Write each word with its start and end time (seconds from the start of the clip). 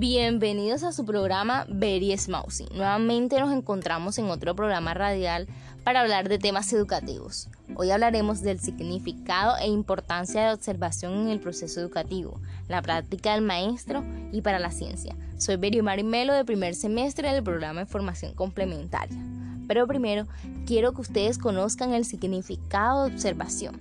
Bienvenidos 0.00 0.84
a 0.84 0.92
su 0.92 1.04
programa 1.04 1.66
Very 1.68 2.16
Smousy. 2.16 2.66
Nuevamente 2.72 3.40
nos 3.40 3.52
encontramos 3.52 4.16
en 4.18 4.26
otro 4.26 4.54
programa 4.54 4.94
radial 4.94 5.48
para 5.82 6.02
hablar 6.02 6.28
de 6.28 6.38
temas 6.38 6.72
educativos. 6.72 7.48
Hoy 7.74 7.90
hablaremos 7.90 8.40
del 8.40 8.60
significado 8.60 9.56
e 9.56 9.66
importancia 9.66 10.46
de 10.46 10.54
observación 10.54 11.14
en 11.14 11.30
el 11.30 11.40
proceso 11.40 11.80
educativo, 11.80 12.40
la 12.68 12.80
práctica 12.80 13.32
del 13.32 13.42
maestro 13.42 14.04
y 14.30 14.40
para 14.40 14.60
la 14.60 14.70
ciencia. 14.70 15.16
Soy 15.36 15.56
Berio 15.56 15.82
Marimelo 15.82 16.32
de 16.32 16.44
primer 16.44 16.76
semestre 16.76 17.32
del 17.32 17.42
programa 17.42 17.80
de 17.80 17.86
formación 17.86 18.34
complementaria. 18.34 19.18
Pero 19.66 19.88
primero 19.88 20.28
quiero 20.64 20.92
que 20.92 21.00
ustedes 21.00 21.38
conozcan 21.38 21.92
el 21.92 22.04
significado 22.04 23.06
de 23.06 23.14
observación. 23.14 23.80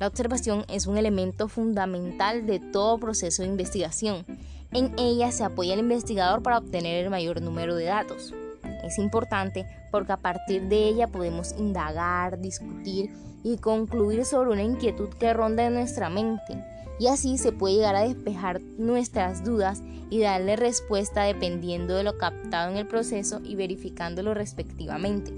La 0.00 0.08
observación 0.08 0.64
es 0.66 0.88
un 0.88 0.98
elemento 0.98 1.46
fundamental 1.46 2.46
de 2.46 2.58
todo 2.58 2.98
proceso 2.98 3.44
de 3.44 3.48
investigación. 3.48 4.26
En 4.72 4.94
ella 4.98 5.30
se 5.32 5.44
apoya 5.44 5.74
el 5.74 5.80
investigador 5.80 6.42
para 6.42 6.58
obtener 6.58 7.04
el 7.04 7.10
mayor 7.10 7.42
número 7.42 7.74
de 7.74 7.84
datos. 7.84 8.32
Es 8.82 8.98
importante 8.98 9.66
porque 9.90 10.12
a 10.12 10.16
partir 10.16 10.62
de 10.62 10.88
ella 10.88 11.08
podemos 11.08 11.54
indagar, 11.58 12.40
discutir 12.40 13.10
y 13.44 13.58
concluir 13.58 14.24
sobre 14.24 14.50
una 14.50 14.62
inquietud 14.62 15.10
que 15.10 15.34
ronda 15.34 15.66
en 15.66 15.74
nuestra 15.74 16.08
mente. 16.08 16.64
Y 16.98 17.08
así 17.08 17.36
se 17.36 17.52
puede 17.52 17.74
llegar 17.74 17.96
a 17.96 18.02
despejar 18.02 18.60
nuestras 18.78 19.44
dudas 19.44 19.82
y 20.08 20.20
darle 20.20 20.56
respuesta 20.56 21.24
dependiendo 21.24 21.94
de 21.94 22.04
lo 22.04 22.16
captado 22.16 22.70
en 22.70 22.76
el 22.78 22.86
proceso 22.86 23.40
y 23.44 23.56
verificándolo 23.56 24.34
respectivamente. 24.34 25.32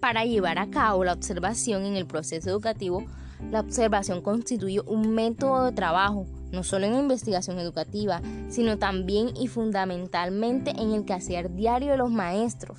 Para 0.00 0.24
llevar 0.24 0.58
a 0.58 0.70
cabo 0.70 1.04
la 1.04 1.14
observación 1.14 1.84
en 1.84 1.96
el 1.96 2.06
proceso 2.06 2.50
educativo, 2.50 3.04
la 3.50 3.60
observación 3.60 4.22
constituye 4.22 4.80
un 4.80 5.14
método 5.14 5.64
de 5.64 5.72
trabajo, 5.72 6.26
no 6.54 6.62
solo 6.62 6.86
en 6.86 6.94
investigación 6.94 7.58
educativa, 7.58 8.22
sino 8.48 8.78
también 8.78 9.36
y 9.36 9.48
fundamentalmente 9.48 10.70
en 10.70 10.92
el 10.92 11.04
quehacer 11.04 11.54
diario 11.54 11.92
de 11.92 11.98
los 11.98 12.10
maestros, 12.10 12.78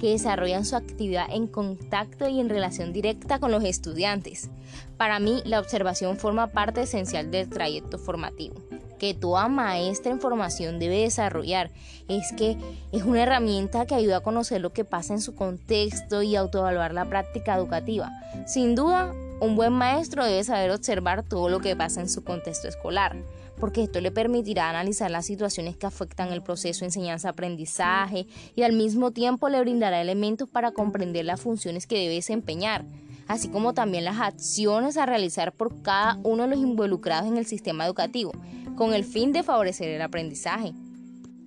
que 0.00 0.10
desarrollan 0.10 0.64
su 0.64 0.76
actividad 0.76 1.26
en 1.30 1.46
contacto 1.46 2.28
y 2.28 2.40
en 2.40 2.48
relación 2.48 2.92
directa 2.92 3.38
con 3.38 3.50
los 3.50 3.64
estudiantes. 3.64 4.50
Para 4.96 5.18
mí, 5.18 5.42
la 5.44 5.60
observación 5.60 6.16
forma 6.16 6.48
parte 6.48 6.82
esencial 6.82 7.30
del 7.30 7.48
trayecto 7.48 7.98
formativo 7.98 8.56
que 8.98 9.14
toda 9.14 9.48
maestra 9.48 10.10
en 10.10 10.20
formación 10.20 10.78
debe 10.78 11.00
desarrollar 11.00 11.70
es 12.08 12.32
que 12.32 12.56
es 12.92 13.02
una 13.02 13.22
herramienta 13.22 13.86
que 13.86 13.94
ayuda 13.94 14.18
a 14.18 14.22
conocer 14.22 14.60
lo 14.60 14.72
que 14.72 14.84
pasa 14.84 15.14
en 15.14 15.20
su 15.20 15.34
contexto 15.34 16.22
y 16.22 16.36
autoevaluar 16.36 16.94
la 16.94 17.04
práctica 17.04 17.56
educativa. 17.56 18.10
Sin 18.46 18.74
duda, 18.74 19.12
un 19.40 19.56
buen 19.56 19.72
maestro 19.72 20.24
debe 20.24 20.44
saber 20.44 20.70
observar 20.70 21.22
todo 21.22 21.48
lo 21.48 21.60
que 21.60 21.76
pasa 21.76 22.00
en 22.00 22.08
su 22.08 22.24
contexto 22.24 22.68
escolar, 22.68 23.16
porque 23.58 23.82
esto 23.82 24.00
le 24.00 24.10
permitirá 24.10 24.70
analizar 24.70 25.10
las 25.10 25.26
situaciones 25.26 25.76
que 25.76 25.86
afectan 25.86 26.32
el 26.32 26.42
proceso 26.42 26.80
de 26.80 26.86
enseñanza-aprendizaje 26.86 28.26
y 28.54 28.62
al 28.62 28.72
mismo 28.72 29.10
tiempo 29.10 29.48
le 29.48 29.60
brindará 29.60 30.00
elementos 30.00 30.48
para 30.48 30.72
comprender 30.72 31.24
las 31.24 31.40
funciones 31.40 31.86
que 31.86 31.98
debe 31.98 32.14
desempeñar 32.14 32.84
así 33.28 33.48
como 33.48 33.74
también 33.74 34.04
las 34.04 34.20
acciones 34.20 34.96
a 34.96 35.06
realizar 35.06 35.52
por 35.52 35.82
cada 35.82 36.18
uno 36.22 36.44
de 36.44 36.50
los 36.50 36.58
involucrados 36.58 37.28
en 37.28 37.36
el 37.36 37.46
sistema 37.46 37.84
educativo, 37.84 38.32
con 38.76 38.94
el 38.94 39.04
fin 39.04 39.32
de 39.32 39.42
favorecer 39.42 39.88
el 39.88 40.02
aprendizaje. 40.02 40.72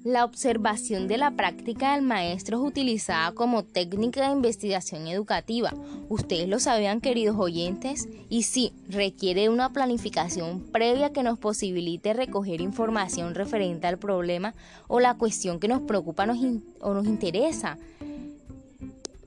La 0.06 0.24
observación 0.24 1.10
de 1.10 1.18
la 1.18 1.32
práctica 1.32 1.94
del 1.94 2.04
maestro 2.04 2.58
es 2.58 2.64
utilizada 2.64 3.34
como 3.34 3.66
técnica 3.66 4.26
de 4.26 4.34
investigación 4.34 5.08
educativa. 5.08 5.74
¿Ustedes 6.08 6.48
lo 6.48 6.60
sabían, 6.60 7.02
queridos 7.02 7.36
oyentes? 7.38 8.08
Y 8.30 8.44
sí, 8.44 8.72
requiere 8.88 9.50
una 9.50 9.74
planificación 9.74 10.62
previa 10.72 11.12
que 11.12 11.22
nos 11.22 11.38
posibilite 11.38 12.14
recoger 12.14 12.62
información 12.62 13.36
referente 13.36 13.88
al 13.88 13.98
problema 14.00 14.54
o 14.88 15.02
la 15.02 15.16
cuestión 15.16 15.60
que 15.60 15.68
nos 15.68 15.82
preocupa 15.82 16.26
o 16.80 16.94
nos 16.94 17.06
interesa. 17.06 17.78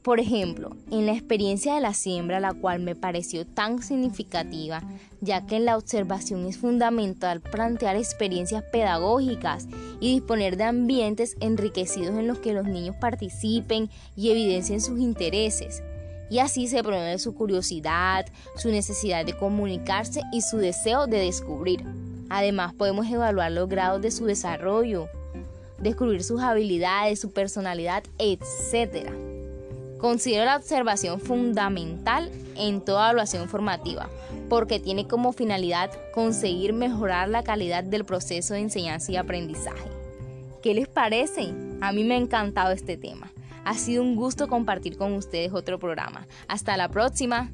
Por 0.03 0.19
ejemplo, 0.19 0.77
en 0.91 1.07
la 1.07 1.13
experiencia 1.13 1.77
de 1.77 1.81
la 1.81 1.95
siembra, 1.95 2.41
la 2.41 2.55
cual 2.55 2.81
me 2.81 2.97
pareció 2.97 3.47
tan 3.47 3.85
significativa, 3.85 4.83
ya 5.21 5.47
que 5.47 5.57
en 5.57 5.65
la 5.65 5.77
observación 5.77 6.45
es 6.47 6.59
fundamental 6.59 7.41
plantear 7.41 7.95
experiencias 7.95 8.65
pedagógicas 8.65 9.69
y 10.01 10.15
disponer 10.15 10.57
de 10.57 10.65
ambientes 10.65 11.37
enriquecidos 11.39 12.19
en 12.19 12.27
los 12.27 12.41
que 12.41 12.53
los 12.53 12.67
niños 12.67 12.97
participen 12.97 13.91
y 14.17 14.33
evidencien 14.33 14.81
sus 14.81 14.99
intereses. 14.99 15.85
Y 16.31 16.41
así 16.41 16.67
se 16.67 16.83
promueve 16.83 17.21
su 17.21 17.37
curiosidad, 17.37 18.27
su 18.57 18.71
necesidad 18.71 19.25
de 19.25 19.35
comunicarse 19.37 20.23
y 20.33 20.41
su 20.41 20.57
deseo 20.57 21.07
de 21.07 21.19
descubrir. 21.19 21.85
Además, 22.29 22.75
podemos 22.75 23.07
evaluar 23.09 23.53
los 23.53 23.69
grados 23.69 24.03
de 24.03 24.11
su 24.11 24.25
desarrollo, 24.25 25.07
descubrir 25.79 26.25
sus 26.25 26.41
habilidades, 26.41 27.21
su 27.21 27.31
personalidad, 27.31 28.03
etc. 28.19 29.32
Considero 30.03 30.47
la 30.47 30.57
observación 30.57 31.21
fundamental 31.21 32.29
en 32.57 32.81
toda 32.81 33.05
evaluación 33.05 33.49
formativa, 33.49 34.11
porque 34.49 34.81
tiene 34.81 35.07
como 35.07 35.33
finalidad 35.33 35.93
conseguir 36.13 36.73
mejorar 36.73 37.29
la 37.29 37.45
calidad 37.45 37.85
del 37.85 38.05
proceso 38.05 38.55
de 38.55 38.61
enseñanza 38.63 39.13
y 39.13 39.17
aprendizaje. 39.17 39.89
¿Qué 40.61 40.75
les 40.75 40.89
parece? 40.89 41.55
A 41.81 41.93
mí 41.93 42.03
me 42.03 42.15
ha 42.15 42.19
encantado 42.19 42.73
este 42.73 42.97
tema. 42.97 43.31
Ha 43.65 43.75
sido 43.75 44.03
un 44.03 44.17
gusto 44.17 44.49
compartir 44.49 44.97
con 44.97 45.13
ustedes 45.13 45.53
otro 45.53 45.79
programa. 45.79 46.27
Hasta 46.49 46.77
la 46.77 46.89
próxima. 46.89 47.53